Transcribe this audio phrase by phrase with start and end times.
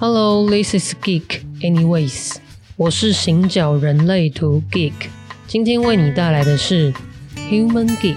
[0.00, 1.42] Hello, this is Geek.
[1.60, 2.36] Anyways，
[2.76, 4.94] 我是行脚人类图 Geek，
[5.46, 6.90] 今天为你带来的是
[7.36, 8.16] Human Geek。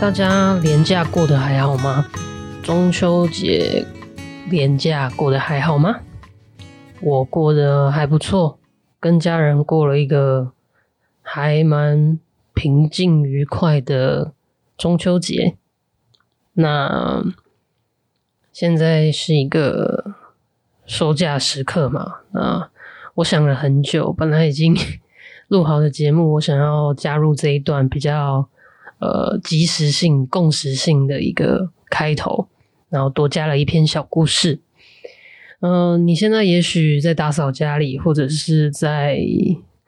[0.00, 2.06] 大家年假过得还好吗？
[2.62, 3.84] 中秋节
[4.48, 5.96] 年假过得还好吗？
[7.00, 8.60] 我过得还不错，
[9.00, 10.52] 跟家人过了一个
[11.32, 12.18] 还蛮
[12.54, 14.32] 平静愉快的
[14.76, 15.56] 中秋节。
[16.54, 17.24] 那
[18.52, 20.16] 现在是一个
[20.84, 22.22] 收假时刻嘛？
[22.32, 22.68] 那
[23.14, 24.76] 我想了很久，本来已经
[25.46, 28.48] 录好的节目，我想要加入这一段比较。
[28.98, 32.48] 呃，即时性、共识性的一个开头，
[32.90, 34.60] 然后多加了一篇小故事。
[35.60, 39.18] 嗯，你现在也许在打扫家里，或者是在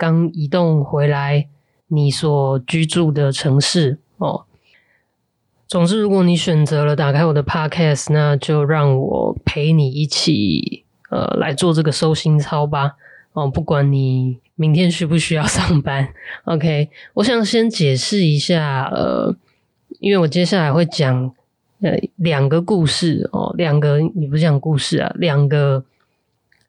[0.02, 1.46] 刚移动回来
[1.86, 4.46] 你所居住的城市哦。
[5.68, 12.96] 总之，如果你选择了打开我的 Podcast，那就让我陪你一起呃来做这个收心操吧。
[13.34, 14.40] 哦，不管你。
[14.54, 16.06] 明天需不需要上班？
[16.44, 19.34] OK，我想先解释一下，呃，
[19.98, 21.32] 因为我接下来会讲
[21.80, 25.82] 呃两个故事哦，两个你不是讲故事啊，两个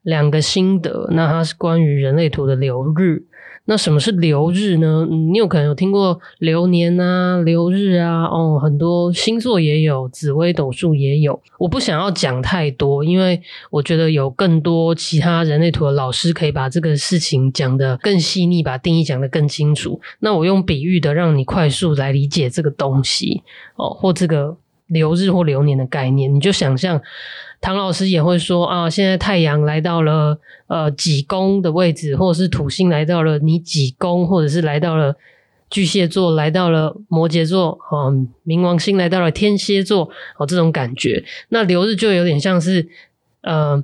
[0.04, 3.24] 两个心得，那它是关于人类图的流日。
[3.66, 5.06] 那什么是流日呢？
[5.08, 11.40] 你有可能有听过流年啊、流日啊，哦，很多星座也有，紫微斗数也有。
[11.58, 19.98] 我不想要讲太多，因为我觉得有更多其他人类图的老师可以把这个事情讲得更细腻，把定义讲得更清楚。
[20.18, 23.42] 那我用比喻的，让你快速来理解这个东西
[23.76, 24.54] 哦，或这个
[24.86, 27.00] 流日或流年的概念，你就想象。
[27.60, 35.16] 唐老师也会说啊，现在太阳来到了呃几宫的位置，或者是土星来到了你几宫，或者是来到了
[35.70, 38.12] 巨蟹座，来到了摩羯座，哦，
[38.44, 41.24] 冥王星来到了天蝎座，哦，这种感觉。
[41.48, 42.86] 那流日就有点像是
[43.40, 43.82] 呃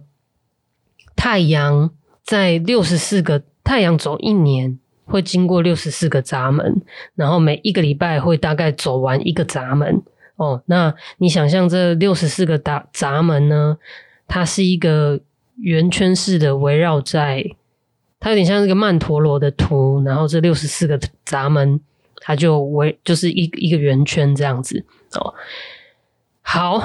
[1.17, 1.91] 太阳
[2.23, 6.83] 在六十四个太阳走一年会经过六十四个闸门，
[7.15, 10.03] 然后每一个礼拜会大概走完一个闸门。
[10.41, 13.77] 哦，那你想象这六十四个闸闸门呢？
[14.27, 15.21] 它是一个
[15.57, 17.45] 圆圈式的，围绕在
[18.19, 21.79] 它有点像一个曼陀罗的图，然后这六十四个闸门，
[22.23, 25.35] 它就围就是一一个圆圈这样子哦。
[26.41, 26.83] 好，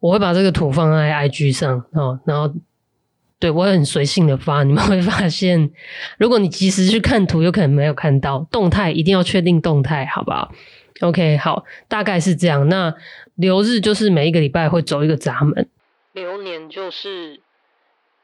[0.00, 2.54] 我会把这个图放在 IG 上哦，然后
[3.38, 5.70] 对我很随性的发，你们会发现，
[6.16, 10.50] 如果你及时去看图，有可能没有看到动态，一定要确定动态，好不好
[11.00, 12.68] ？OK，好，大概是这样。
[12.68, 12.94] 那
[13.34, 15.68] 流日就是每一个礼拜会走一个闸门，
[16.12, 17.40] 流年就是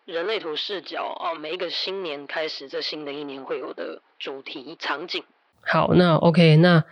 [0.05, 5.25] 人类图视角哦，每一个新年开始，这新的一年会有的主题场景。
[5.63, 6.85] 好，那 OK，那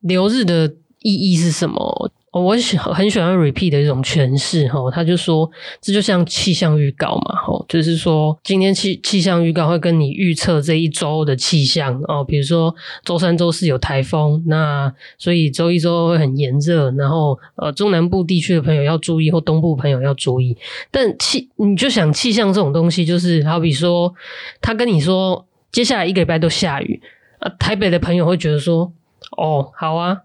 [0.00, 2.10] 流日的意义是什么？
[2.32, 5.50] 我喜很喜欢 repeat 的一种诠释哈，他就说
[5.82, 20.56] 这就像气象预告嘛，哦，就是说今天气气象预告会跟你预测这一周的气象哦，比如说周三、周四有台风，那所以周一、周二会很炎热，然后呃中南部地区的朋友要注意，或东部朋友要注意。
[20.90, 24.14] 但气你就想气象这种东西，就是好比说
[24.62, 27.02] 他跟你说接下来一个礼拜都下雨
[27.40, 28.90] 啊，台北的朋友会觉得说
[29.36, 30.22] 哦好啊，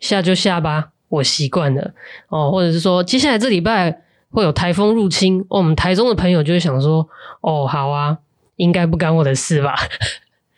[0.00, 0.91] 下就下吧。
[1.12, 1.92] 我习惯了
[2.28, 4.00] 哦，或者是说，接下来这礼拜
[4.30, 7.06] 会有台风入侵，我们台中的朋友就会想说
[7.42, 8.16] ：“哦，好啊，
[8.56, 9.74] 应该不干我的事吧？”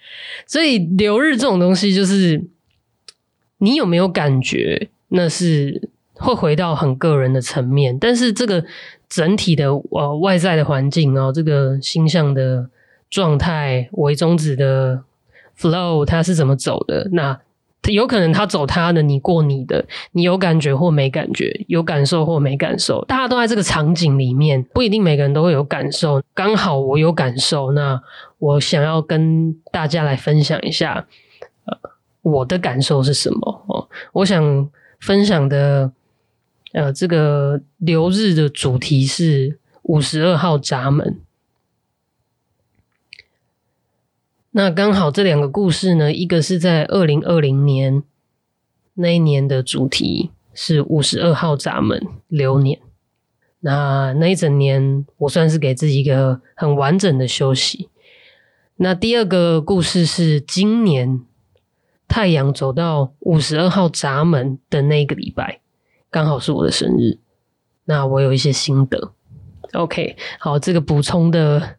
[0.46, 2.44] 所以流日这种东西，就是
[3.58, 8.64] 你有没有感觉，那是会回到很个人的层面，但是这个
[9.08, 12.70] 整体的呃外在的环境哦，这个星象的
[13.10, 15.02] 状态为中子的
[15.58, 17.08] flow，它是怎么走的？
[17.10, 17.40] 那。
[17.92, 26.22] 有可能他走他的，你过你的，你有感觉或没感觉，有感受或没感受，大家都在这个场景里面，不一定每个人都会有感受。
[26.32, 28.00] 刚好我有感受，那
[28.38, 31.06] 我想要跟大家来分享一下，
[31.66, 31.78] 呃，
[32.22, 33.64] 我的感受是什么？
[33.68, 34.70] 哦，我想
[35.00, 35.92] 分享的，
[36.72, 41.20] 呃，这个留日的主题是五十二号闸门。
[44.56, 48.04] 那刚好这两个故事呢，一个是在二零二零年
[48.94, 52.78] 那一年的主题是五十二号闸门流年。
[53.58, 57.88] 那那一整年我算是给自己一个很完整的休息。
[58.76, 61.22] 那第二个故事是今年
[62.06, 65.62] 太阳走到五十二号闸门的那个礼拜，
[66.12, 67.18] 刚好是我的生日。
[67.86, 69.10] 那我有一些心得。
[69.72, 71.74] OK，好，这个补充的。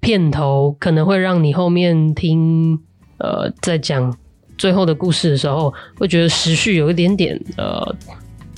[0.00, 2.78] 片头可能会让你后面听
[3.18, 4.16] 呃，在讲
[4.56, 7.94] 最后的故事的时候，会觉得时序有一点点呃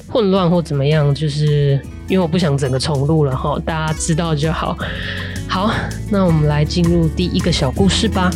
[0.09, 4.77] 混乱或怎么样，就是因为我不想整个重录了哈，大家知道就好。
[5.49, 5.71] 好，
[6.11, 8.31] 那我们来进入第一个小故事吧。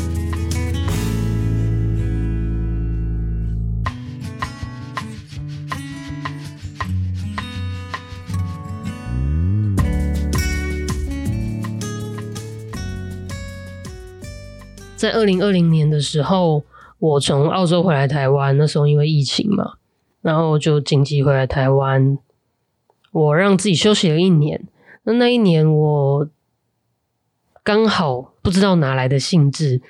[14.96, 16.62] 在二零二零年的时候，
[16.99, 19.75] 我从澳洲回来台湾，那时候因为疫情嘛，
[20.23, 22.17] 然后就紧急回来台湾，
[23.11, 24.67] 我让自己休息了一年。
[25.02, 26.29] 那那一年我
[27.62, 29.82] 刚好不知道哪来的兴致，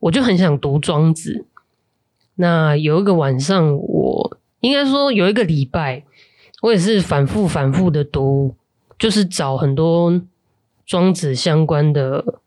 [0.00, 1.46] 我就很想读庄子。
[2.34, 6.04] 那有一个晚上，我应该说有一个礼拜，
[6.60, 8.54] 我也是反复反复的读，
[8.98, 10.20] 就是找很多
[10.84, 12.40] 庄子相关的。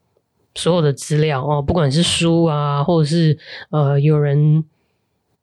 [0.55, 3.37] 所有的资料哦，不管是书啊，或者是
[3.69, 4.63] 呃有人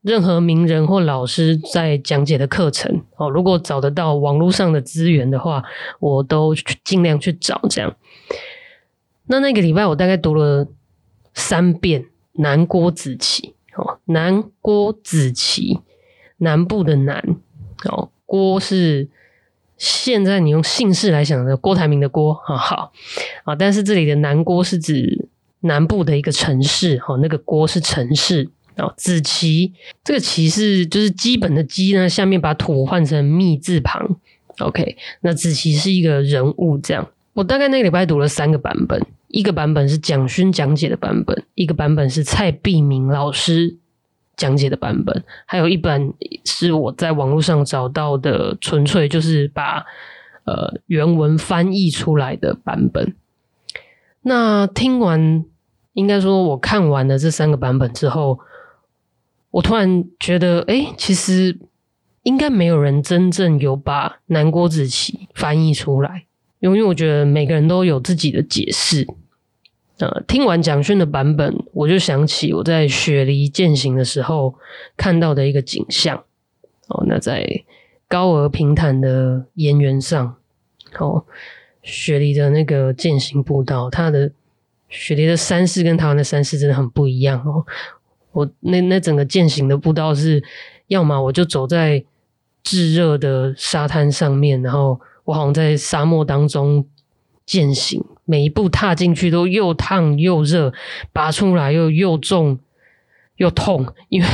[0.01, 5.63] 任何名人或老师在讲解的课程哦，如果找得到网络上的资源的话，
[5.99, 6.53] 我都
[6.83, 7.95] 尽量去找这样。
[9.27, 10.67] 那那个礼拜我大概读了
[11.33, 15.79] 三遍南郭子期哦，南郭子期，
[16.37, 17.37] 南部的南
[17.85, 19.09] 哦，郭是。
[19.79, 22.91] 现在你用姓氏来想的郭台铭的郭啊好
[23.45, 25.29] 啊，但是这里的南郭是指
[25.61, 28.93] 南部的一个城市哈，那个郭是城市啊。
[28.97, 29.73] 子期
[30.03, 34.17] 这个期是就是基本的基呢，下面把土换成密字旁。
[34.59, 37.07] OK，那子期是一个人物这样。
[37.33, 43.77] 我大概那个礼拜读了三个版本，一个版本是蒋勋讲解的版本，一个版本是蔡碧明老师。
[44.39, 46.13] 讲解的版本，还有一本
[46.45, 49.85] 是我在网络上找到的，纯粹就是把
[50.45, 53.13] 呃原文翻译出来的版本。
[54.21, 55.43] 那听完，
[55.91, 58.39] 应该说我看完了这三个版本之后，
[59.51, 61.59] 我突然觉得，哎，其实
[62.23, 66.25] 应该没有人真正有把南郭子琪翻译出来，
[66.59, 69.05] 因为我觉得每个人都有自己的解释。
[69.99, 74.55] 呃，听完蒋勋的版本，我就想起我在雪梨践行的时候
[74.95, 76.23] 看到的一个景象。
[76.87, 77.45] 哦，那在
[78.07, 80.35] 高而平坦的岩原上，
[80.97, 81.25] 哦，
[81.83, 84.31] 雪梨的那个践行步道，它的
[84.87, 87.65] 雪梨的山势跟台湾的山势真的很不一样哦。
[88.31, 90.41] 我那那整个践行的步道是，
[90.87, 92.03] 要么我就走在
[92.63, 96.85] 炙热的沙滩上面，然后我好像在沙漠当中
[97.45, 98.01] 践行。
[98.29, 100.71] 每一步踏进去都又烫又热，
[101.11, 102.59] 拔出来又又重
[103.37, 104.27] 又痛，因为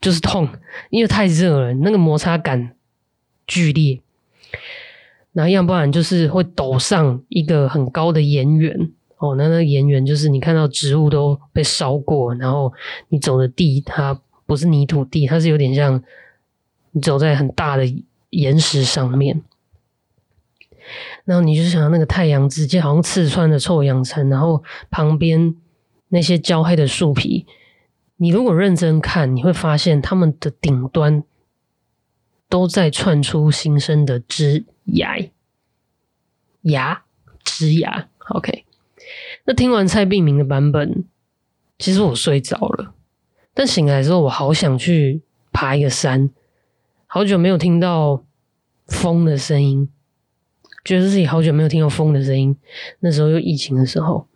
[0.00, 0.48] 就是痛，
[0.88, 2.74] 因为太热了，那个摩擦感
[3.46, 4.00] 剧烈。
[5.32, 12.72] 那要不然就是会抖上一个很高的岩缘哦，那那岩缘就是你看到植物都被烧过，然后
[13.10, 16.02] 你走的地它不是泥土地，它是有点像
[16.92, 17.84] 你走在很大的
[18.30, 19.42] 岩石上面。
[21.24, 25.54] 然后你就想到那个太阳直接好像刺穿的臭氧层，然后旁边
[26.08, 27.46] 那些焦黑的树皮，
[28.16, 31.24] 你如果认真看，你会发现它们的顶端
[32.48, 35.16] 都在窜出新生的枝芽，
[36.62, 37.04] 芽
[37.44, 38.08] 枝芽。
[38.28, 38.64] OK，
[39.44, 41.04] 那听完蔡碧明的版本，
[41.78, 42.94] 其实我睡着了，
[43.54, 45.22] 但醒来之后，我好想去
[45.52, 46.30] 爬一个山，
[47.06, 48.24] 好久没有听到
[48.86, 49.88] 风的声音。
[50.84, 52.56] 觉得自己好久没有听到风的声音，
[53.00, 54.26] 那时候又疫情的时候，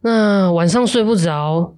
[0.00, 1.74] 那晚上睡不着，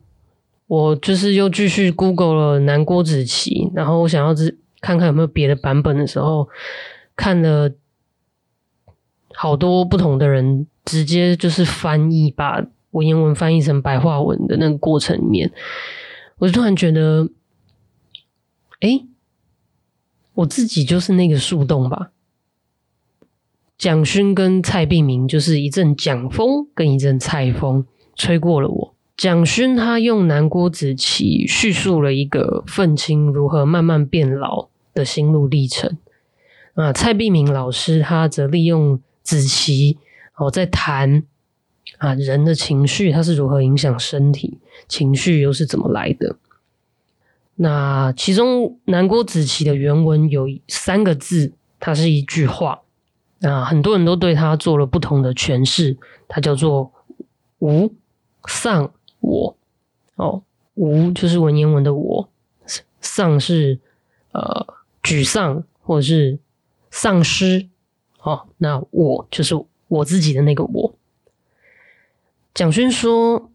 [0.66, 6.48] 我就是又继续 Google 了南郭子琪，然后我想要只看看有没有别的版本的时候，
[7.14, 7.70] 看了
[9.32, 15.52] 好多不同的人直接就是翻译，把文言文翻译成白话文的那个过程里面，
[16.38, 17.28] 我就突然觉得，
[18.80, 19.04] 哎，
[20.34, 22.10] 我自己就是那个树洞吧。
[23.80, 28.94] 蒋勋跟蔡碧明就是一阵蒋风跟一阵蔡风吹过了我。
[29.16, 35.96] 蒋勋他用南郭子期叙述了一个愤青如何慢慢变老的心路历程。
[36.74, 39.96] 啊，蔡碧明老师他则利用子期
[40.36, 41.22] 哦在谈
[41.96, 44.58] 啊人的情绪，他是如何影响身体，
[44.88, 46.36] 情绪又是怎么来的。
[47.54, 52.82] 那其中南郭子期的原文有三个字，它是一句话。
[53.42, 55.96] 啊，很多人都对他做了不同的诠释。
[56.28, 56.92] 他叫做
[57.60, 57.92] “无
[58.46, 59.56] 丧我”，
[60.16, 60.42] 哦
[60.74, 62.28] ，“无”就是文言文的“我
[63.00, 63.78] ”，“丧”是
[64.32, 64.66] 呃
[65.02, 66.38] 沮丧或者是
[66.90, 67.68] 丧失。
[68.20, 69.54] 哦，那“我”就是
[69.88, 70.94] 我自己的那个“我”。
[72.52, 73.50] 蒋勋说：“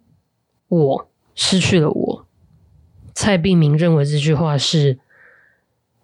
[0.68, 2.26] 我失去了我。
[3.14, 5.00] 蔡碧明认为这句话是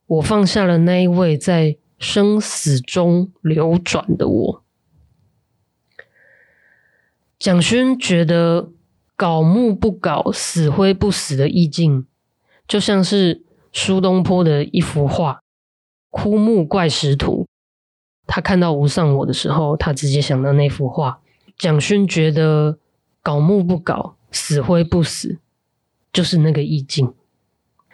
[0.06, 4.64] 我放下了那一位在生死中流转的我。
[7.38, 8.72] 蒋勋觉得
[9.16, 12.08] “槁木不槁，死灰不死”的意境，
[12.68, 15.34] 就像是苏东坡的一幅画
[16.10, 17.44] 《枯木怪石图》。
[18.26, 21.22] 他看到无上我的时候，他直接想到那幅画。
[21.56, 22.80] 蒋勋觉得
[23.24, 25.38] “槁木不槁，死灰不死”，
[26.12, 27.14] 就是那个意境。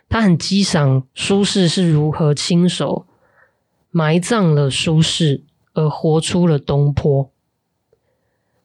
[0.08, 3.06] 他很激赏苏轼是如何亲手
[3.98, 5.42] 埋葬了苏轼，
[5.74, 7.32] 而活出了东坡。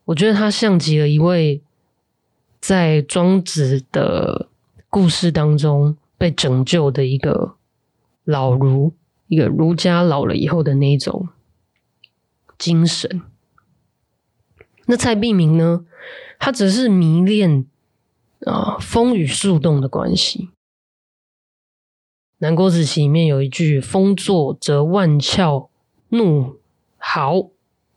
[0.05, 1.63] 我觉得他像极了一位
[2.61, 4.51] 在庄子的
[4.91, 7.55] 故事当中被拯救的一个
[8.25, 8.93] 老儒，
[9.27, 11.31] 一个儒家老了以后的那种
[12.59, 13.23] 精神。
[14.85, 15.87] 那蔡璧明呢？
[16.39, 17.65] 他只是迷恋
[18.45, 20.51] 啊风雨树动的关系。
[22.43, 25.69] 南郭子期里面有一句“风作则万窍
[26.09, 26.59] 怒
[26.99, 27.51] 号，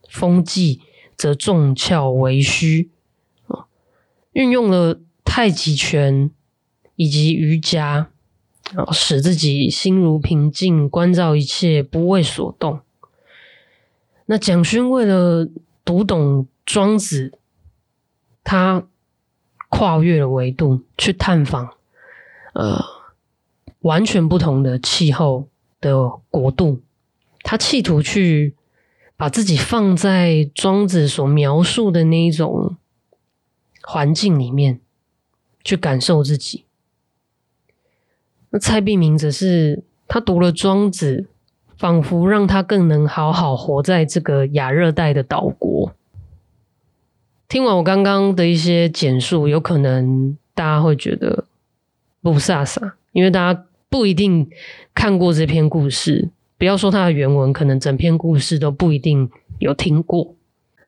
[0.07, 0.79] 风寂”。
[1.17, 2.89] 则众窍为虚
[3.47, 3.67] 啊，
[4.33, 6.29] 运用了太极拳
[6.97, 8.09] 以及瑜伽
[8.75, 12.81] 啊，使自己心如平静，关照一切，不为所动。
[14.25, 15.47] 那蒋勋为了
[15.85, 17.39] 读懂庄子，
[18.43, 18.85] 他
[19.69, 21.77] 跨越了维度去探访
[22.53, 22.83] 呃
[23.85, 25.47] 完全不同的气候
[25.79, 26.81] 的国度，
[27.41, 28.55] 他企图去。
[29.17, 32.75] 把自己放在庄子所描述的那一种
[33.81, 34.81] 环境里面，
[35.63, 36.65] 去感受自己。
[38.49, 41.29] 那蔡璧名则是他读了庄子，
[41.77, 45.93] 仿佛让他更能好好活在这个亚热带的岛国。
[47.47, 51.45] 听完我刚刚的一些简述，有可能大家会觉得
[52.21, 54.49] 不飒飒，因为大家不一定
[54.93, 56.29] 看过这篇故事。
[56.57, 60.35] 不要说它的原文，可能整篇故事都不一定有听过，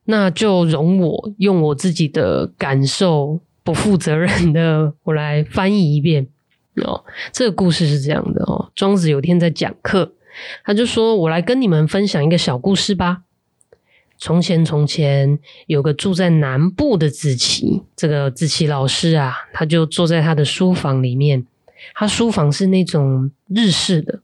[0.03, 6.27] 那就容我用我自己的感受，不负责任的，我来翻译一遍
[6.83, 7.05] 哦。
[7.31, 10.11] 这个故事是这样的哦：庄子有天在讲课，
[10.65, 13.21] 他就说：“我来跟你们分享一个小故事吧。
[14.17, 21.45] 从前，从前有个住在南部的子琪，这个子琪老师啊，他就坐在他的书房里面，
[21.93, 24.21] 他书房是那种日式的。”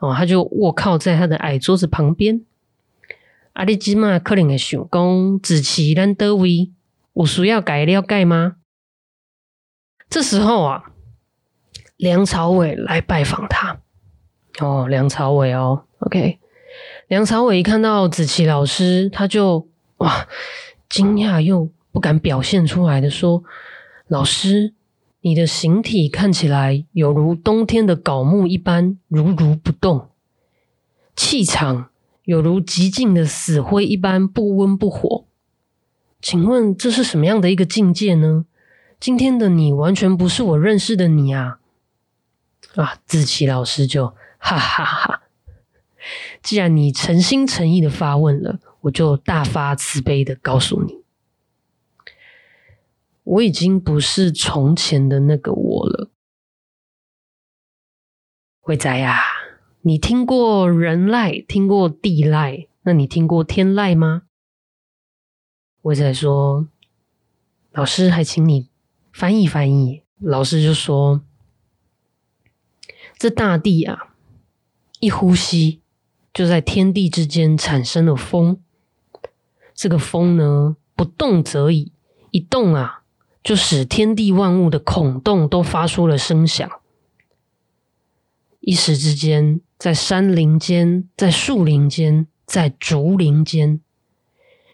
[0.00, 2.40] 哦，他就卧靠在他的矮桌子旁边。
[3.52, 6.70] 阿里吉玛克林的想讲，子琪兰德威，
[7.12, 8.56] 我需要改了改吗？
[10.08, 10.92] 这时候啊，
[11.96, 13.80] 梁朝伟来拜访他。
[14.60, 16.38] 哦，梁朝伟哦，OK。
[17.08, 19.68] 梁朝伟一看到子琪老师，他就
[19.98, 20.26] 哇，
[20.88, 23.42] 惊讶又不敢表现出来的说
[24.08, 24.74] ：“老师。”
[25.20, 30.10] 你的形体看起来有如冬天的槁木一般如如不动，
[31.16, 31.90] 气场
[32.24, 35.24] 有如极静的死灰一般不温不火。
[36.20, 38.44] 请问这是什么样的一个境界呢？
[39.00, 41.60] 今天的你完全不是我认识的你啊！
[42.74, 44.08] 啊，子琪老师就
[44.38, 45.22] 哈哈哈。
[46.42, 50.97] 既然你诚心诚意的发问了，我就大发慈悲的告诉你。
[53.28, 56.10] 我已经不是从前的那个我了，
[58.62, 59.20] 伟仔呀，
[59.82, 64.22] 你听过人籁，听过地籁，那你听过天籁吗？
[65.82, 66.68] 伟仔说
[67.72, 68.70] ：“老师，还请你
[69.12, 71.22] 翻译翻译。”老师就说
[73.18, 74.14] ：“这大地啊，
[75.00, 75.82] 一呼吸
[76.32, 78.62] 就在天地之间产生了风，
[79.74, 81.92] 这个风呢，不动则已，
[82.30, 82.94] 一动啊。”
[83.48, 86.70] 就使天地万物的孔洞都发出了声响，
[88.60, 93.80] 一时之间，在山林间，在树林间，在竹林间，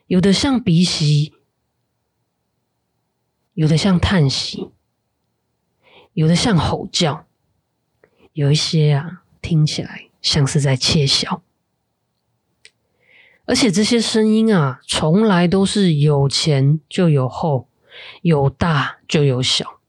[0.09, 1.35] 有的像鼻息，
[3.53, 4.73] 有的像叹息，
[6.15, 7.27] 有的像吼叫，
[8.33, 11.45] 有一些啊，听起来像是在窃笑，
[13.45, 17.69] 而且这些声音啊，从来都是有前就有后。
[18.23, 19.81] 有大就有小，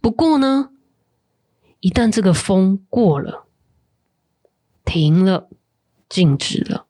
[0.00, 0.70] 不过呢，
[1.80, 3.46] 一旦这个风过了，
[4.84, 5.48] 停了，
[6.08, 6.86] 静止了，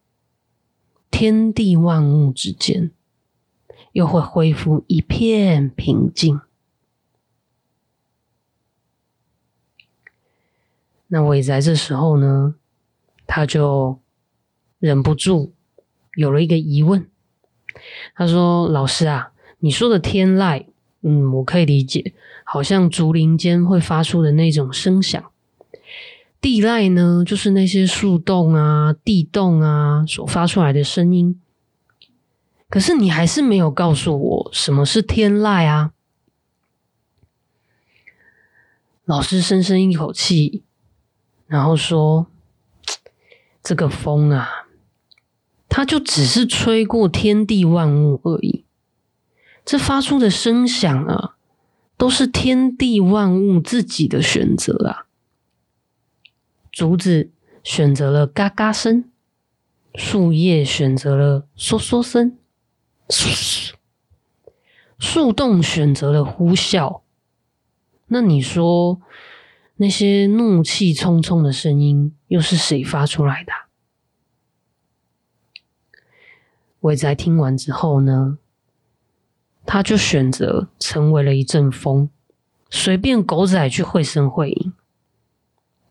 [1.09, 2.91] 天地万物之间
[3.93, 6.41] 又会恢复一片平静。
[11.07, 12.55] 那伟在这时候呢，
[13.25, 13.99] 他就
[14.77, 15.53] 忍不住
[16.13, 17.09] 有了一个疑问，
[18.13, 20.65] 他说：“老师啊。”你说的天籁
[21.01, 22.13] 嗯，我可以理解，
[22.43, 25.23] 好像竹林间会发出的那种声响。
[26.41, 31.39] 地籁呢，就是那些树洞啊、地洞啊所发出来的声音。
[32.69, 35.91] 可是你还是没有告诉我什么是天籁啊！
[39.05, 40.63] 老师深深一口气，
[41.47, 42.27] 然后说
[43.63, 44.67] ：“这个风啊，
[45.67, 48.63] 它就只是吹过天地万物而已。
[49.69, 51.35] 这发出的声响啊，
[51.95, 55.05] 都是天地万物自己的选择啊。
[56.71, 57.29] 竹子
[57.63, 59.11] 选择了嘎嘎声，
[59.93, 62.35] 树叶选择了嗦嗦声。”
[64.97, 67.01] 树洞选择了呼啸，
[68.07, 68.99] 那你说
[69.75, 73.53] 那些怒气冲冲的声音又是谁发出来的？
[76.79, 78.39] 伟在听完之后呢，
[79.71, 82.09] 他就选择成为了一阵风，
[82.71, 84.73] 随便狗仔去绘声绘影。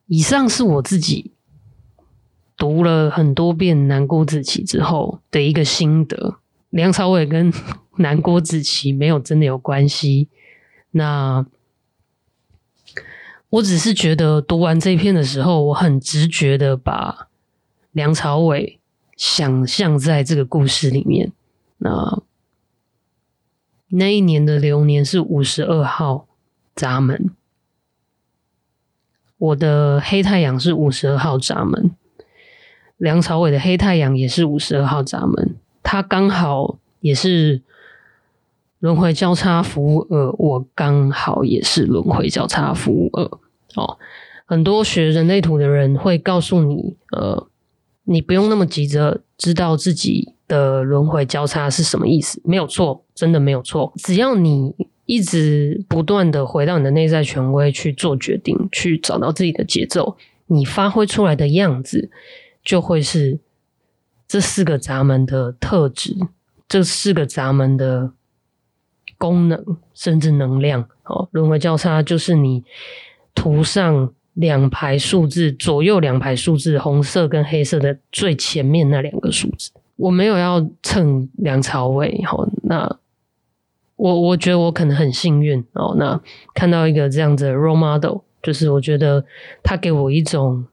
[0.08, 1.30] 以上是我自己
[2.56, 6.38] 读了很多遍《南郭子期》之后的一个心得。
[6.70, 7.52] 梁朝伟跟
[7.98, 10.28] 南郭子琪没有真的有关系。
[10.90, 11.46] 那
[13.50, 17.28] 我只是觉得读完这篇的时候，我很直觉的把
[17.92, 18.80] 梁朝伟
[19.16, 21.32] 想象在这个故事里面。
[21.76, 22.20] 那
[23.90, 26.26] 那一年的流年是五十二号
[26.74, 27.30] 闸门，
[29.38, 31.90] 我的黑太阳是五十二号闸门，
[32.98, 35.56] 梁朝伟的黑太阳也是五十二号闸门。
[35.82, 37.62] 他刚好也是
[38.78, 43.24] 轮回交叉服务二，我刚好也是轮回交叉服务二。
[43.74, 43.98] 哦，
[44.44, 47.48] 很多学人类图的人会告诉你，呃，
[48.04, 53.92] 你不用那么急着知道自己的轮回交叉是什么意思，没有错，真的没有错。
[53.96, 54.74] 只要你
[55.06, 62.10] 一直不断的回到你的内在权威去做决定，去找到自己的节奏，你发挥出来的样子
[62.62, 63.40] 就会是。
[64.30, 66.14] 这四个闸门的特质，
[66.68, 68.12] 这四个闸门的
[69.16, 72.62] 功能，甚至能量，哦，轮回交叉就是你
[73.34, 79.70] 涂上两排数字，左右两排数字，红色跟黑色的最前面那两个数字。
[79.96, 82.98] 我没有要蹭梁朝伟，哦，那
[83.98, 86.18] 我我觉得我可能很幸运哦，那
[86.54, 89.26] 看到一个这样子 role model，就是我觉得
[89.62, 90.64] 他给我一种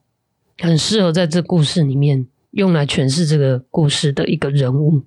[0.60, 2.26] 很适合在这故事里面。
[2.52, 5.02] 用来诠释这个故事的一个人物，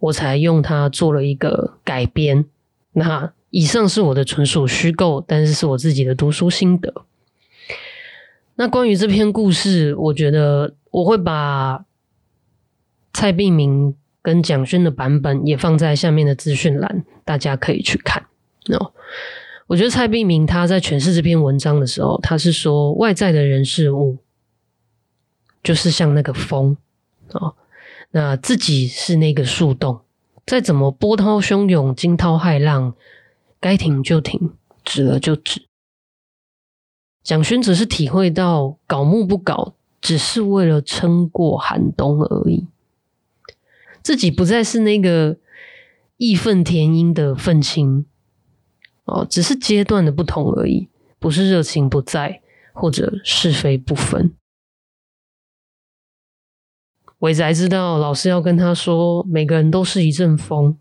[0.00, 2.44] 我才用它做了一个改编。
[2.94, 6.92] 那以上是我的纯属虚构，但是是我自己的读书心得。
[8.56, 11.84] 那关于这篇故事，我觉得我会把
[13.12, 18.26] 蔡碧明跟蒋勋的版本也放在下面的资讯栏，大家可以去看。
[18.78, 18.92] 哦，
[19.66, 24.18] 我觉得蔡碧明他在诠释这篇文章的时候，他是说外在的人事物。
[25.62, 26.74] 就是像那个风
[27.32, 27.54] 哦，
[28.12, 30.00] 那自己是那个树洞，
[30.46, 32.94] 再怎么波涛汹涌、惊涛骇浪，
[33.60, 34.52] 该停就停，
[34.82, 35.66] 止了就止。
[37.22, 42.66] 蒋勋只是体会到搞木不搞，只是为了撑过寒冬而已。
[44.02, 45.36] 自己不再是那个
[46.16, 48.06] 义愤填膺的愤青
[49.04, 54.34] 哦，只是阶段的不同而已，不是热情不在，或者是非不分。
[57.18, 60.78] 伟仔知道老师要跟他说，每个人都是一阵风，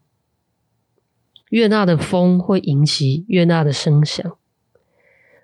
[1.49, 4.37] 越大的风会引起越大的声响，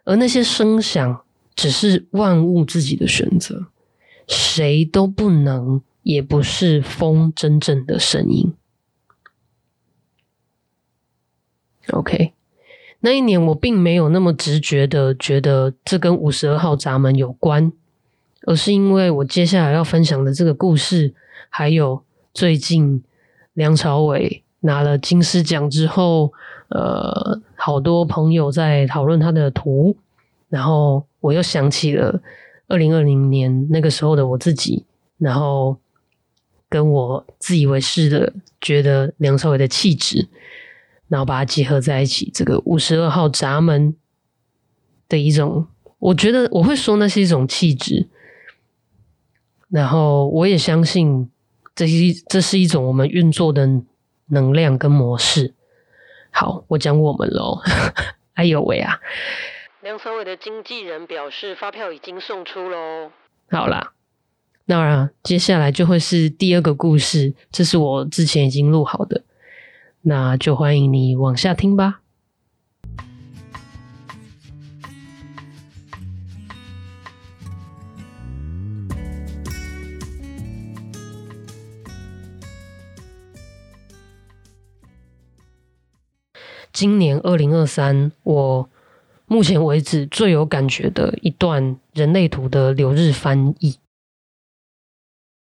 [0.06, 3.68] 而那些声响只是万物自己的选择，
[4.26, 8.54] 谁都不能，也不是风真正的声音。
[11.92, 12.34] OK，
[13.00, 17.74] 那一年我并没有那么直觉的觉得这跟五十二号闸门有关。
[18.48, 21.16] 而是因为我接下来要分享的这个故事，
[21.50, 23.04] 还有最近
[23.54, 26.32] 梁朝伟拿了金狮奖之后，
[26.68, 29.98] 呃，好多朋友在讨论他的图，
[30.48, 32.22] 然后我又想起了
[32.68, 34.86] 二零二零年那个时候的我自己，
[35.18, 35.76] 然后
[36.76, 40.28] 跟我自以为是的觉得梁朝伟的气质，
[41.08, 43.96] 然后把它结合在一起，这个五十二号闸门
[45.08, 45.68] 的一种，
[46.00, 48.10] 我觉得我会说那是一种气质。
[49.70, 51.32] 然后我也相信，
[51.74, 51.94] 这是
[52.28, 53.66] 这是一种我们运作的
[54.28, 55.54] 能量跟模式。
[56.32, 57.62] 好，我讲我们喽。
[58.36, 59.00] 哎呦喂啊！
[59.82, 63.12] 梁朝伟的经纪人表示，发票已经送出喽。
[63.50, 63.94] 好啦，
[64.68, 69.24] 那接下来就会是第二个故事，这是我之前已经录好的，
[70.02, 72.02] 那就欢迎你往下听吧。
[86.74, 88.70] 今年二零二三，我
[89.28, 93.76] 目前为止最有感觉的一段人类图的流日翻译。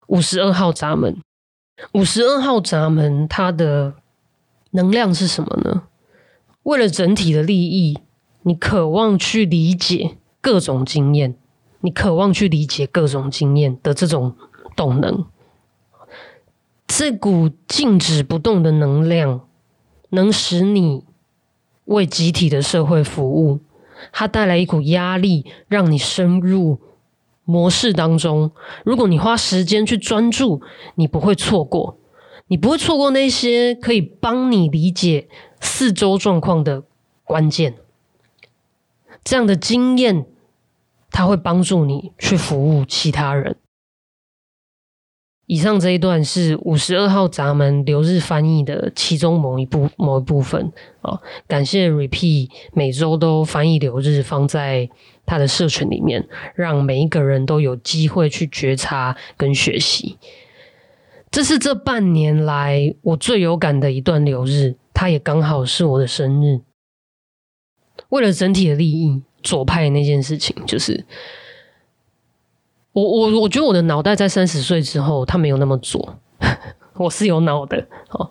[0.06, 1.20] 五十二号闸门，
[1.92, 3.94] 五十二号闸门，它的
[4.70, 5.82] 能量是什么呢？
[6.62, 7.98] 为了整体的利益，
[8.42, 11.36] 你渴望去理解各种经验，
[11.80, 14.36] 你渴望去理解各种经验的这种
[14.76, 15.24] 动能，
[16.86, 19.48] 这股静止不动的能量，
[20.10, 21.04] 能使你
[21.86, 23.60] 为集体的社会服务。
[24.12, 26.80] 它带来一股压力，让你深入。
[27.46, 28.50] 模式当中，
[28.84, 30.60] 如果你花时间去专注，
[30.96, 31.98] 你不会错过，
[32.48, 35.28] 你不会错过那些可以帮你理解
[35.60, 36.82] 四周状况的
[37.24, 37.76] 关键。
[39.24, 40.26] 这样的经验，
[41.10, 43.56] 它会帮助你去服务其他人。
[45.46, 54.90] 以上这一段是五十二号闸门留日翻译的其中某一部某一部分啊，感谢 Repeat 每周都翻译留日放在
[55.24, 60.18] 他的社群里面，让每一个人都有机会去觉察跟学习。
[61.30, 66.60] 这是这半年来我最有感的一段留日，它也刚好是我的生日。
[68.08, 71.06] 为了整体的利益，左派那件事情就是。
[72.96, 76.16] 我我我觉得我的脑袋在三十岁之后，它没有那么左，
[76.96, 78.30] 我是有脑的哦，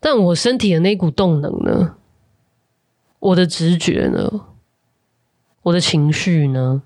[0.00, 1.94] 但我身体的那股动能呢？
[3.20, 4.28] 我的直觉呢？
[5.62, 6.82] 我的情绪呢？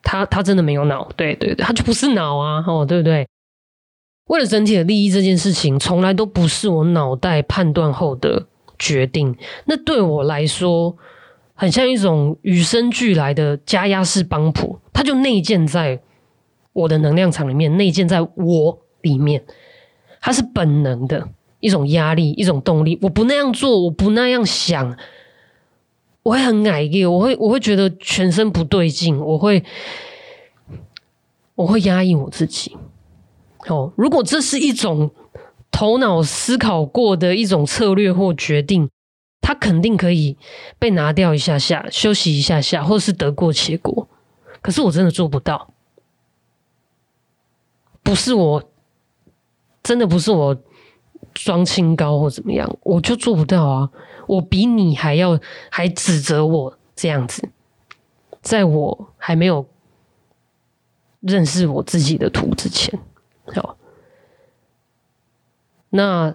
[0.00, 3.26] 他他真的没有脑，对对对，他就不是脑啊，哦，对不对？
[4.26, 8.46] 为了整体的利益，这件事情从来都不是我脑袋判断后的
[8.78, 10.96] 决定，那对我来说。
[11.60, 16.00] 很像一种与生俱来的加压式帮谱，它就内建在
[16.72, 19.44] 我的能量场里面，内建在我里面，
[20.20, 22.96] 它是本能的一种压力，一种动力。
[23.02, 24.96] 我不那样做，我不那样想，
[26.22, 29.64] 我会很矮个，我会我会觉得全身不对劲，我会
[31.56, 32.76] 我会压抑我自己。
[33.66, 35.10] 哦，如果这是一种
[35.72, 38.88] 头脑思考过的一种策略或决定。
[39.40, 40.36] 他肯定可以
[40.78, 44.08] 被拿掉一下下，休息一下下，或是得过且过。
[44.60, 45.72] 可是我真的做不到，
[48.02, 48.62] 不是我，
[49.82, 50.60] 真的不是我
[51.32, 53.90] 装清高或怎么样，我就做不到啊！
[54.26, 57.48] 我比你还要还指责我这样子，
[58.42, 59.66] 在我还没有
[61.20, 63.00] 认识我自己的图之前，
[63.54, 63.78] 好，
[65.90, 66.34] 那。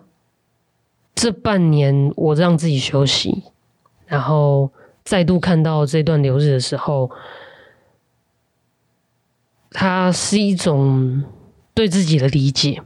[1.16, 3.44] 这半年，我让自己休息，
[4.08, 4.72] 然后
[5.04, 7.12] 再度看到这段流日的时候，
[9.70, 11.24] 它是一种
[11.74, 12.82] 对自己的理解。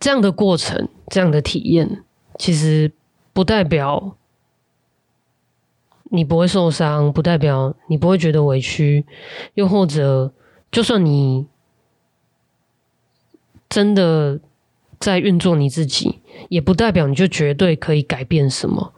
[0.00, 2.02] 这样的过程，这样的体验，
[2.38, 2.92] 其实
[3.32, 4.16] 不代表
[6.04, 9.06] 你不会受伤，不代表你不会觉得委屈，
[9.54, 10.32] 又或者，
[10.70, 11.46] 就算你
[13.68, 14.40] 真的。
[14.98, 18.94] 在运作你自己，也不代表你就绝对可以改变什么，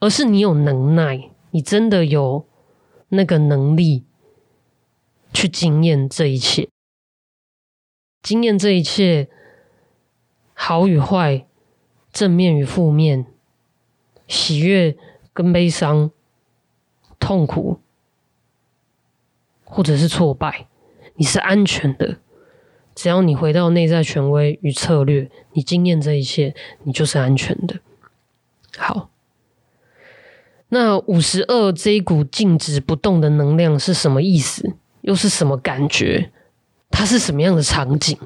[0.00, 2.46] 而是你有能耐，你真的有
[3.08, 4.04] 那个能力
[5.32, 6.68] 去经验这一切，
[8.22, 9.28] 经验这一切，
[10.52, 11.46] 好与坏，
[12.12, 13.26] 正面与负面，
[14.26, 14.96] 喜悦
[15.32, 16.10] 跟悲伤，
[17.18, 17.80] 痛苦
[19.64, 20.68] 或者是挫败，
[21.16, 22.18] 你是安全的。
[22.94, 26.54] 只要你回到内在权威与策略，你经验这一切，
[26.84, 27.80] 你就是安全的。
[28.76, 29.10] 好，
[30.68, 34.74] 那五十二这一股静止不动的能量是什么意思？
[35.00, 36.30] 又是什么感觉？
[36.90, 38.16] 它是什么样的场景？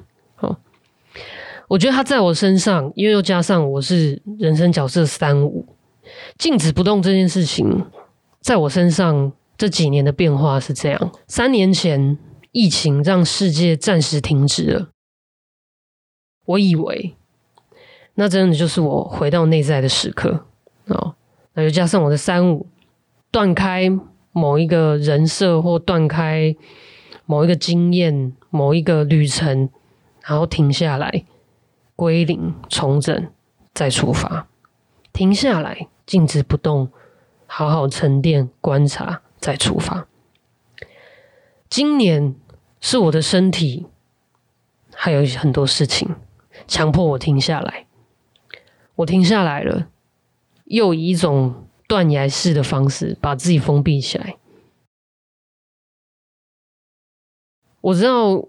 [0.41, 0.59] 哦，
[1.69, 5.67] 我觉得它在我身上，因为又加上我是人生角色三五，
[6.37, 7.87] 静止不动这件事情，
[8.41, 12.19] 在我身上这几年的变化是这样：三年前。
[12.59, 14.89] 疫情让世界暂时停止了，
[16.45, 17.15] 我以为
[18.15, 20.45] 那真的就是我回到内在的时刻
[20.87, 21.15] 哦。
[21.53, 22.67] 那就加上我的三五，
[23.31, 23.89] 断开
[24.33, 26.57] 某一个人设或断开
[27.27, 29.71] 某一个经验、某一个旅程，
[30.25, 31.25] 然后停下来，
[31.95, 33.31] 归零、重整，
[33.73, 34.49] 再出发。
[35.13, 36.91] 停下来，静止不动，
[37.47, 40.09] 好好沉淀、观察，再出发。
[41.69, 42.35] 今年
[42.81, 43.87] 是我的身体，
[44.95, 46.15] 还有很多事情
[46.67, 47.87] 强迫我停下来。
[48.97, 49.87] 我停下来了，
[50.65, 54.37] 又以一种断崖式的方式把自己封闭起来。
[57.81, 58.45] 我知道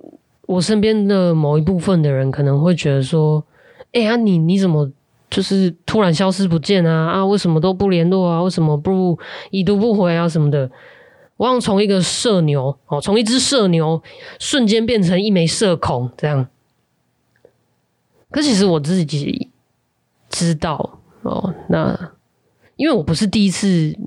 [0.48, 3.46] 我身边的某一部分的人可能会觉得说
[3.94, 4.92] ：“哎呀，你你怎么
[5.30, 7.12] 就是突然消失不见啊？
[7.12, 8.42] 啊，为什么都不联络啊？
[8.42, 9.20] 为什么不
[9.52, 10.28] 已读不回啊？
[10.28, 10.70] 什么的？
[11.39, 14.04] 我想从一个社牛哦，从一只社牛
[14.39, 16.45] 瞬间变成一枚社恐，这样。
[18.30, 19.49] 可其实我自己
[20.30, 22.12] 知道哦，那
[22.75, 23.97] 因为我不是第一次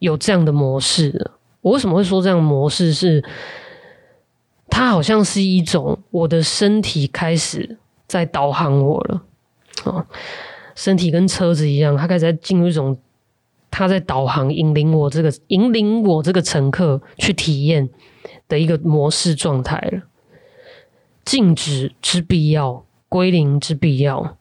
[0.00, 1.30] 有这样的模式。
[1.60, 2.92] 我为什么会说这样模式？
[2.92, 3.24] 是
[4.68, 7.78] 它好像是一种我的身体开始
[8.08, 9.22] 在导航我了
[9.84, 10.04] 哦，
[10.74, 12.98] 身体跟车子一样，它开始在进入一种
[13.78, 17.88] 他在导航引领我这个引领我这个乘客去体验
[18.48, 20.02] 的一个模式状态了。
[21.24, 22.84] 静止之必要。
[23.10, 24.36] 归零之必要，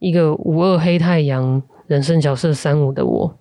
[0.00, 3.38] 一个五二黑太阳人生角色三五的我。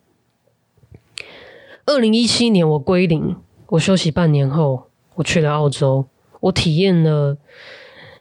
[1.88, 3.36] 二零一七年我归零，
[3.70, 4.84] 我休息半年后，
[5.16, 6.06] 我去了澳洲，
[6.40, 7.36] 我体验了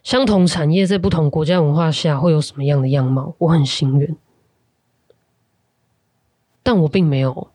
[0.01, 4.17] 相同产业在不同国家文化下会有什么样的样貌，我很幸运，
[6.63, 7.51] 但我并没有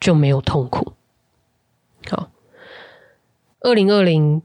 [0.00, 0.94] 就没有痛苦。
[2.08, 2.30] 好，
[3.60, 4.40] 二零二零，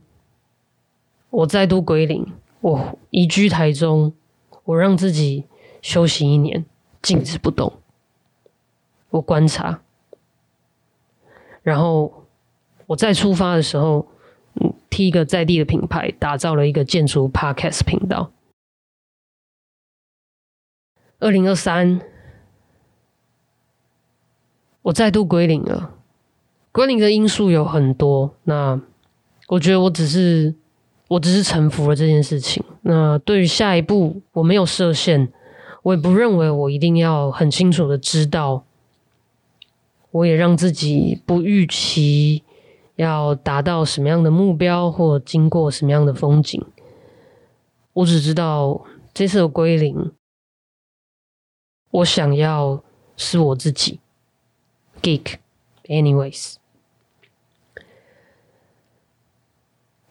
[1.30, 2.32] 我再度归零。
[2.60, 4.12] 我移居台中，
[4.64, 5.46] 我让自己
[5.80, 6.64] 休息一年，
[7.00, 7.72] 静止不动。
[9.10, 9.82] 我观察，
[11.62, 12.26] 然后
[12.86, 14.06] 我再出发的时候，
[14.54, 18.32] 嗯，替一个在地的品牌打造了一个建筑 Podcast 频道。
[21.18, 22.00] 二零二三，
[24.82, 25.94] 我再度归零了。
[26.70, 28.80] 归零的因素有很多，那
[29.48, 30.54] 我觉得我只是。
[31.08, 32.64] 我只是臣服了这件事情。
[32.80, 35.30] 那对于下一步，我没有设限，
[35.82, 38.64] 我也不认为我一定要很清楚的知道。
[40.10, 42.42] 我也让自己不预期
[42.96, 46.64] 要达到什么样的目标，或经过什么样的风景。
[47.92, 50.12] 我只知道这次的归零，
[51.90, 52.82] 我想要
[53.18, 54.00] 是我自己。
[55.02, 56.54] Geek，anyways。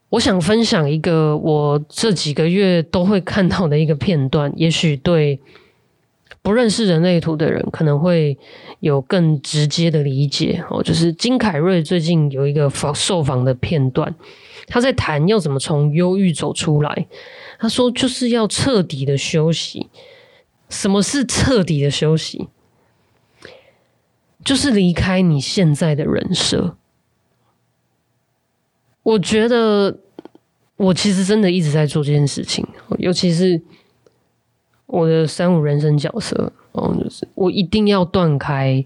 [0.09, 5.39] 我想分享一个我这几个月都会看到的一个片段，也许对
[6.41, 8.37] 不认识人类图的人可能会
[8.81, 10.83] 有更直接的理解哦。
[10.83, 14.13] 就是金凯瑞最近有一个访受访的片段，
[14.67, 17.07] 他在谈要怎么从忧郁走出来。
[17.57, 19.87] 他说就是要彻底的休息。
[20.67, 22.49] 什么是彻底的休息？
[24.43, 26.75] 就是离开你现在的人设。
[29.03, 29.99] 我觉得
[30.75, 32.67] 我其实真的一直在做这件事情，
[32.99, 33.61] 尤其是
[34.85, 38.85] 我的三五人生角色，哦，就是我一定要断开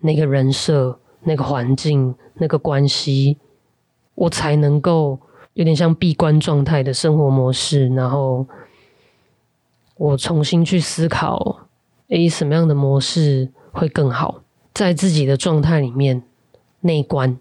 [0.00, 3.38] 那个人设、那个环境、那个关系，
[4.14, 5.18] 我才能够
[5.54, 8.46] 有点像闭关状态的生活模式，然后
[9.96, 11.66] 我重新去思考，
[12.08, 14.42] 诶，什么样的模式会更好，
[14.74, 16.22] 在自己的状态里面
[16.80, 17.38] 内观。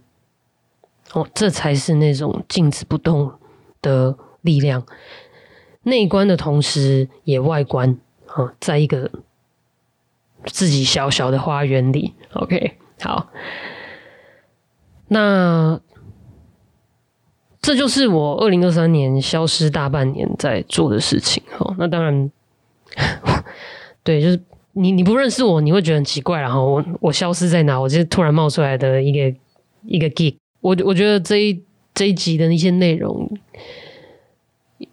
[1.11, 3.33] 哦，这才是那种静止不动
[3.81, 4.83] 的力量，
[5.83, 9.11] 内观的同时也外观啊，在一个
[10.45, 12.15] 自己小小的花园里。
[12.33, 13.29] OK，好，
[15.09, 15.79] 那
[17.61, 21.43] 这就是我二零二三年消失大半年在做的事情。
[21.59, 22.31] 哦，那当然，
[24.01, 24.41] 对，就是
[24.73, 26.39] 你你不认识我，你会觉得很奇怪。
[26.39, 27.79] 然后我我消失在哪？
[27.79, 29.37] 我就突然冒出来的一个
[29.85, 30.35] 一个 geek。
[30.61, 33.29] 我我觉得这一这一集的那些内容，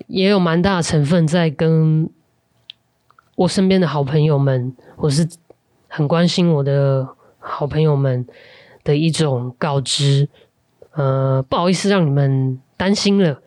[0.06, 2.08] 也有蛮大的成分在跟
[3.36, 5.26] 我身边的好朋友们，或是
[5.88, 8.26] 很关心我的好朋友们
[8.84, 10.28] 的一种告知。
[10.92, 13.40] 呃，不好意思让你们担心了，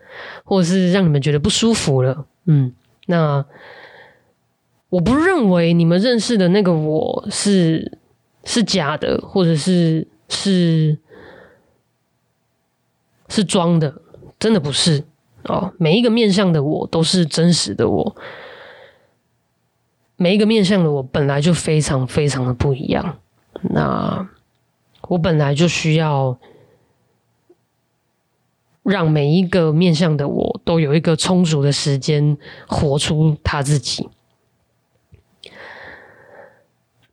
[0.46, 2.26] 或者是让你们觉得不舒服了。
[2.46, 2.74] 嗯，
[3.06, 3.46] 那
[4.94, 7.98] 我不认为你们认识的那个我是
[8.44, 10.98] 是假的，或者是是。
[13.30, 13.92] 是装的，
[14.38, 15.04] 真的不是
[15.46, 15.74] 哦。
[15.80, 18.16] 每一个面向的我都是真实的我，
[20.18, 23.18] 每一个面向的我本来就非常非常的不一样。
[23.64, 24.30] 那
[25.08, 26.38] 我本来就需要
[28.84, 34.08] 让每一个面向的我都有一个充足的时间活出他自己。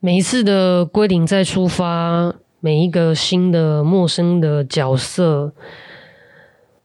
[0.02, 5.52] 每一次的归零再出发，每一个新的陌生的角色。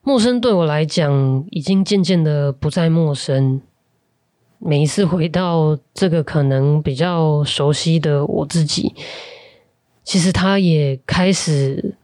[0.01, 3.62] 陌生对我来讲，已经渐渐的不再陌生。
[4.60, 8.93] 每一次回到这个可能比较熟悉的我自己，
[10.04, 11.95] 其实他也开始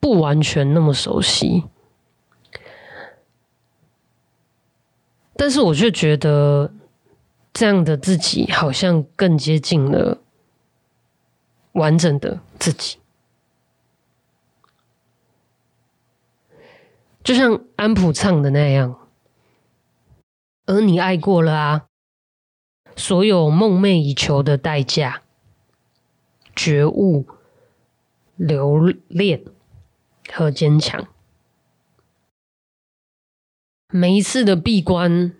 [0.00, 1.64] 不完全那么熟悉。
[5.36, 6.72] 但是我却觉得
[7.52, 10.22] 这样的自己好像更接近了
[11.74, 12.98] 完整的自己。
[17.22, 19.08] 就像安普唱的那样，
[20.66, 21.86] 而你爱过了啊，
[22.96, 25.22] 所有梦寐以求的代价、
[26.54, 27.26] 觉悟、
[28.36, 29.42] 留恋
[30.30, 31.08] 和坚强，
[33.88, 35.32] 每一次的闭关，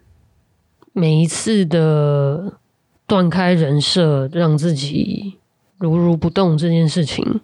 [0.93, 2.61] 每一次的
[3.07, 5.39] 断开人设，让自己
[5.79, 7.41] 如如不动这件事情，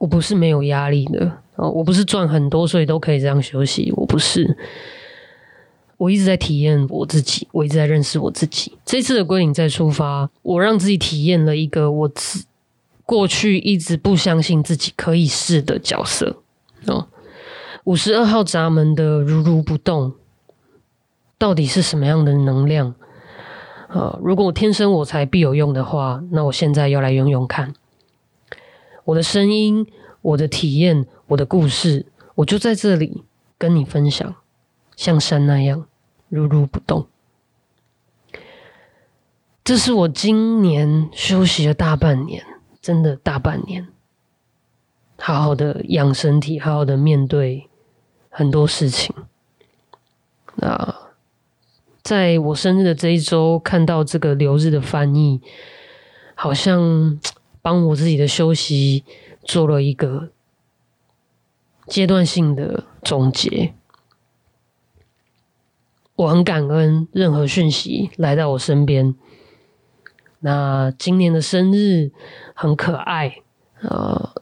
[0.00, 1.38] 我不是没有压力的。
[1.56, 3.92] 哦，我不是赚很多，所以都可以这样休息。
[3.96, 4.56] 我不是，
[5.96, 8.78] 我一直在体验我自己，我一直在认识我自己。
[8.84, 12.44] 这次的归隐再出发，我让自己体验了一个我自
[13.04, 16.36] 过去一直不相信自己可以试的角色。
[16.86, 17.08] 哦，
[17.82, 20.12] 五十二号闸门的如如不动，
[21.36, 22.94] 到底是什么样的能量？
[23.88, 27.74] 啊，如果我天生我材必有用的话，那我现在要来用用看
[29.04, 29.86] 我的声音。
[30.20, 33.22] 我的体验，我的故事，我就在这里
[33.56, 34.34] 跟你分享，
[34.96, 35.86] 像山那样
[36.28, 37.06] 如如不动。
[39.62, 42.44] 这是我今年休息了大半年，
[42.82, 43.86] 真的大半年，
[45.18, 47.70] 好好的养身体，好好的面对
[48.28, 49.14] 很多事情。
[50.56, 51.07] 那
[52.08, 55.42] 在我生日的这一周，看到这个留日的翻译，
[56.34, 57.20] 好像
[57.60, 59.04] 帮我自己的休息。
[59.44, 60.28] 做了一个
[61.86, 63.74] 阶段性的总结，
[66.16, 69.14] 我很感恩任何讯息来到我身边。
[70.40, 72.10] 那今年的生日
[72.54, 73.42] 很可爱，
[73.80, 74.34] 呃，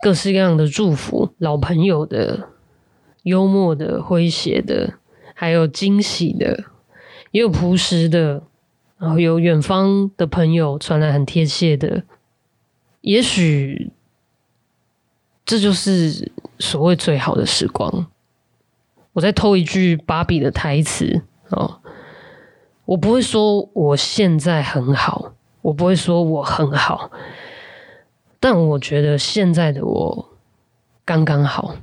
[0.00, 2.48] 各式各样的祝福，老朋友的、
[3.22, 4.94] 幽默的、诙谐的，
[5.34, 6.64] 还有惊喜的，
[7.34, 8.44] 也有朴实的，
[8.96, 12.04] 然后有远方的朋友传来很贴切的，
[13.00, 13.90] 也许。
[15.44, 18.06] 这就是所谓最好的时光。
[19.12, 21.80] 我再偷一句芭比的台词哦，
[22.86, 27.10] 我不会说我现在很好，我不会说我很好，
[28.40, 30.30] 但我觉得现在的我
[31.04, 31.76] 刚刚好。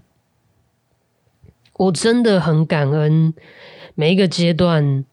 [1.73, 3.33] 我真的很感恩
[3.93, 5.05] 每一个阶段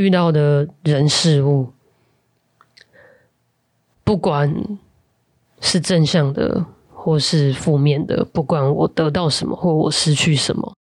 [0.00, 1.72] 遇到的人事物，
[4.02, 4.78] 不管
[5.60, 6.66] 是正向的。
[7.02, 10.74] 或是负面的，不管我得到什么，或我失去什么，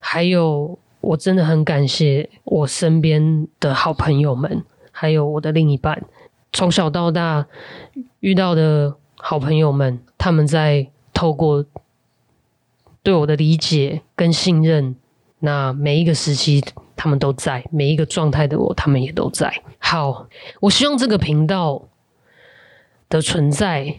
[0.00, 6.02] 还有我真的很感谢我身边的好朋友们，还有我的另一半，
[6.50, 7.46] 从小到大
[8.20, 11.66] 遇到的好朋友们，他们在透过
[13.02, 14.96] 对我的理解跟信任，
[15.40, 16.64] 那每一个时期
[16.98, 19.62] 他们都在，每一个状态的我，他们也都在。
[19.78, 20.28] 好，
[20.60, 21.88] 我希望这个频道
[23.08, 23.96] 的存在。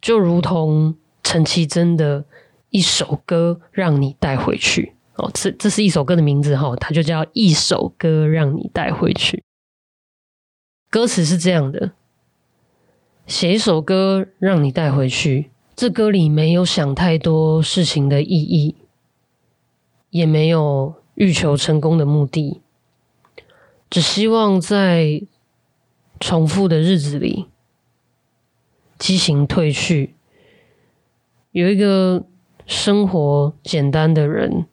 [0.00, 2.24] 就如同陈绮贞的
[2.70, 9.42] 一首歌，让你带回去哦，这这是一首歌的名字哈，它就叫一首歌让你带回去。
[10.88, 11.90] 歌词是这样的：
[13.26, 18.76] 写一首歌让你带回去，这歌里没有想太多事情的意义，
[20.10, 22.62] 也没有欲求成功的目的，
[23.90, 25.26] 只希望在
[26.20, 27.48] 重复的日子里。
[29.00, 30.14] 激情褪去，
[31.50, 32.24] 有一个
[32.66, 34.66] 生活简单的人，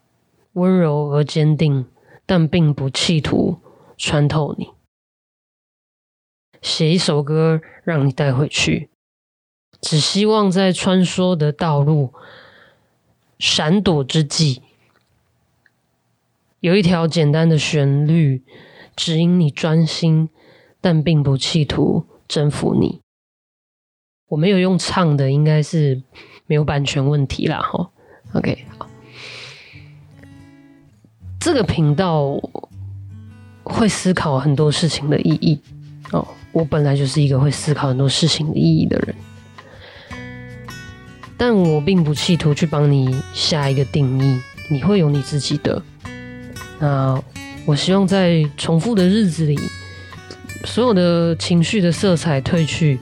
[0.53, 1.87] 温柔而坚定，
[2.27, 3.57] 但并不企图
[3.97, 4.69] 穿透你。
[6.61, 8.91] 写一首歌让你带回去，
[9.81, 12.13] 只希望在穿梭的道路、
[13.39, 14.61] 闪躲之际，
[16.65, 18.43] 有一条简单的旋律
[18.95, 20.29] 指引你专心，
[20.81, 23.01] 但并不企图征服你。
[24.29, 26.01] 我没有用唱的，应该是
[26.47, 27.91] 没有版权问题啦，哈。
[28.33, 28.89] OK，好，
[31.39, 32.35] 这个频道
[33.63, 35.61] 会思考很多事情的意义
[36.13, 36.27] 哦。
[36.51, 39.15] 我本来就是一个会思考很多事情的意义的人，
[41.37, 45.79] 但我并不企图去帮你下一个定义，你会有你自己的。
[46.79, 47.21] 那
[47.65, 49.59] 我希望在重复的日子里，
[50.65, 52.99] 所有的情绪的色彩褪去。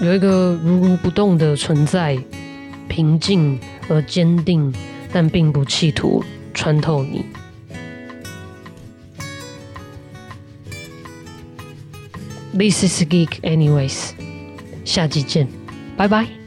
[0.00, 2.18] 有一个如如不动的存在，
[2.88, 3.58] 平静
[3.88, 4.72] 而坚定，
[5.12, 7.24] 但并不企图穿透你。
[12.52, 14.10] This is geek, anyways。
[14.84, 15.48] 下集见，
[15.96, 16.41] 拜拜。